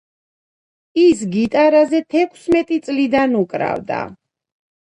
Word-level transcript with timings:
ის 1.01 1.21
გიტარაზე 1.35 2.01
თექვსმეტი 2.15 2.81
წლიდან 2.89 3.39
უკრავდა. 3.45 4.03